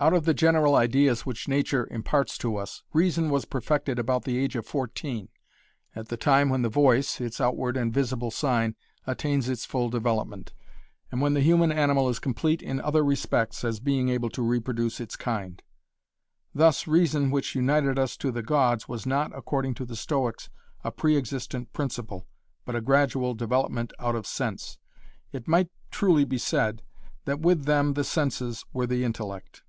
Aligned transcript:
Out 0.00 0.12
of 0.14 0.26
the 0.26 0.32
general 0.32 0.76
ideas 0.76 1.26
which 1.26 1.48
nature 1.48 1.88
imparts 1.90 2.38
to 2.38 2.54
us, 2.54 2.84
reason 2.92 3.30
was 3.30 3.44
perfected 3.44 3.98
about 3.98 4.22
the 4.22 4.38
age 4.38 4.54
of 4.54 4.64
fourteen, 4.64 5.28
at 5.92 6.06
the 6.06 6.16
time 6.16 6.50
when 6.50 6.62
the 6.62 6.68
voice 6.68 7.20
its 7.20 7.40
outward 7.40 7.76
and 7.76 7.92
visible 7.92 8.30
sign 8.30 8.76
attains 9.08 9.48
its 9.48 9.64
full 9.64 9.90
development, 9.90 10.52
and 11.10 11.20
when 11.20 11.34
the 11.34 11.40
human 11.40 11.72
animal 11.72 12.08
is 12.08 12.20
complete 12.20 12.62
in 12.62 12.80
other 12.80 13.04
respects 13.04 13.64
as 13.64 13.80
being 13.80 14.08
able 14.08 14.30
to 14.30 14.40
reproduce 14.40 15.00
its 15.00 15.16
kind. 15.16 15.64
Thus 16.54 16.86
reason 16.86 17.32
which 17.32 17.56
united 17.56 17.98
us 17.98 18.16
to 18.18 18.30
the 18.30 18.40
gods 18.44 18.86
was 18.88 19.04
not, 19.04 19.36
according 19.36 19.74
to 19.74 19.84
the 19.84 19.96
Stoics, 19.96 20.48
a 20.84 20.92
pre 20.92 21.16
existent 21.18 21.72
principal, 21.72 22.28
but 22.64 22.76
a 22.76 22.80
gradual 22.80 23.34
development 23.34 23.92
out 23.98 24.14
of 24.14 24.28
sense. 24.28 24.78
It 25.32 25.48
might 25.48 25.72
truly 25.90 26.24
be 26.24 26.38
said 26.38 26.84
that 27.24 27.40
with 27.40 27.64
them 27.64 27.94
the 27.94 28.04
senses 28.04 28.64
were 28.72 28.86
the 28.86 29.02
intellect. 29.02 29.64